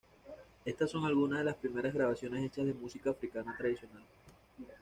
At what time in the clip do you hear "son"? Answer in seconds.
0.89-1.05